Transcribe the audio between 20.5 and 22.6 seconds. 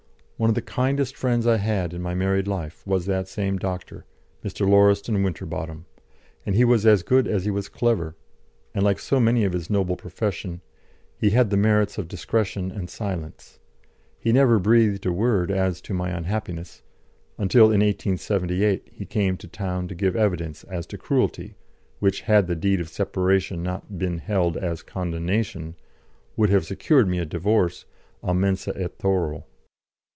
as to cruelty which had the